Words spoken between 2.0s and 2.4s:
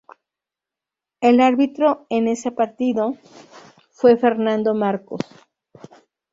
en